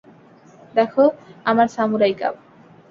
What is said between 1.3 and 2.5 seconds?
আমার samurai cup!